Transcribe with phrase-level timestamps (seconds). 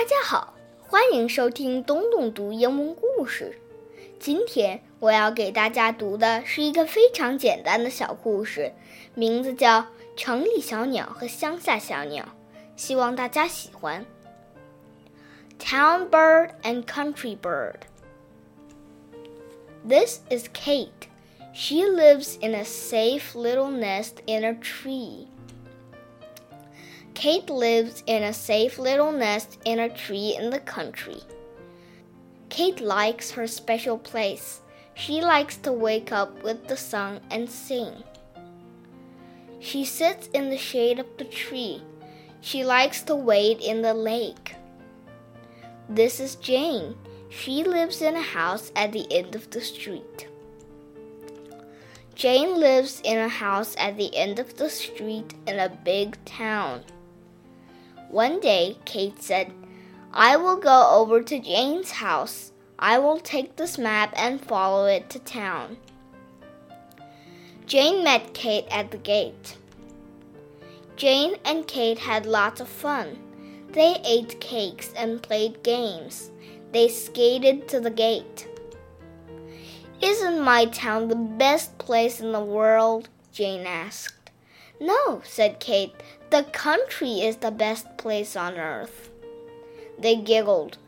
[0.00, 3.58] 大家好，欢迎收听东东读英文故事。
[4.18, 8.72] 今天我要给大家读的是一个非常简单的小故事，
[9.14, 9.82] 名字叫《
[10.16, 12.24] 城里小鸟和乡下小鸟》，
[12.74, 14.04] 希望大家喜欢。
[15.58, 17.82] Town bird and country bird.
[19.86, 21.08] This is Kate.
[21.54, 25.28] She lives in a safe little nest in a tree.
[27.13, 31.21] Kate lives in a safe little nest in a tree in the country.
[32.49, 34.61] Kate likes her special place.
[34.93, 38.03] She likes to wake up with the sun and sing.
[39.59, 41.83] She sits in the shade of the tree.
[42.41, 44.55] She likes to wade in the lake.
[45.87, 46.95] This is Jane.
[47.29, 50.27] She lives in a house at the end of the street.
[52.15, 56.83] Jane lives in a house at the end of the street in a big town.
[58.11, 59.53] One day, Kate said,
[60.11, 62.51] I will go over to Jane's house.
[62.77, 65.77] I will take this map and follow it to town.
[67.65, 69.55] Jane met Kate at the gate.
[70.97, 73.17] Jane and Kate had lots of fun.
[73.71, 76.31] They ate cakes and played games.
[76.73, 78.45] They skated to the gate.
[80.01, 83.07] Isn't my town the best place in the world?
[83.31, 84.20] Jane asked.
[84.81, 85.93] No, said Kate.
[86.31, 89.11] The country is the best place on earth.
[89.99, 90.79] They giggled.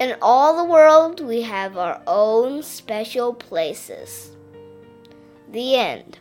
[0.00, 4.30] In all the world, we have our own special places.
[5.50, 6.18] The end.